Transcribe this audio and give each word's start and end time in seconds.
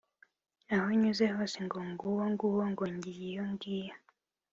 aho 0.75 0.87
nyuze 0.99 1.25
hose 1.35 1.57
ngo 1.67 1.79
nguwo 1.89 2.23
nguwo! 2.31 2.63
ngo 2.71 2.85
ngiyo! 2.95 3.43
ngiyo! 3.51 3.95